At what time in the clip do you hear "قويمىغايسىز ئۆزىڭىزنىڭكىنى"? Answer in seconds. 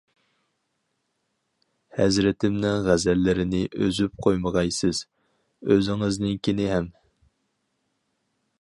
4.27-6.69